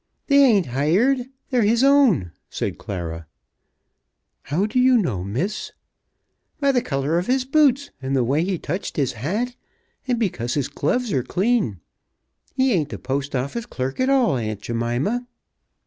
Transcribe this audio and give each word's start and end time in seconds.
"They 0.25 0.43
aint 0.43 0.65
hired. 0.65 1.27
They're 1.51 1.61
his 1.61 1.83
own," 1.83 2.31
said 2.49 2.79
Clara. 2.79 3.27
"How 4.41 4.65
do 4.65 4.79
you 4.79 4.97
know, 4.97 5.23
Miss?" 5.23 5.73
"By 6.59 6.71
the 6.71 6.81
colour 6.81 7.19
of 7.19 7.27
his 7.27 7.45
boots, 7.45 7.91
and 8.01 8.15
the 8.15 8.23
way 8.23 8.43
he 8.43 8.57
touched 8.57 8.97
his 8.97 9.11
hat, 9.13 9.55
and 10.07 10.17
because 10.17 10.55
his 10.55 10.69
gloves 10.69 11.13
are 11.13 11.21
clean. 11.21 11.81
He 12.55 12.73
aint 12.73 12.91
a 12.93 12.97
Post 12.97 13.35
Office 13.35 13.67
clerk 13.67 13.99
at 13.99 14.09
all, 14.09 14.37
Aunt 14.37 14.63
Jemima." 14.63 15.27